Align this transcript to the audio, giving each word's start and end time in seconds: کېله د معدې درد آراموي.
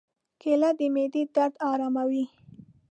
کېله 0.41 0.69
د 0.77 0.79
معدې 0.93 1.23
درد 1.35 1.53
آراموي. 1.71 2.25